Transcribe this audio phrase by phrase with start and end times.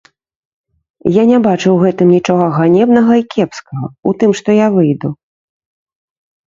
[1.17, 5.09] Я не бачу ў гэтым нічога ганебнага і кепскага, у тым, што я выйду.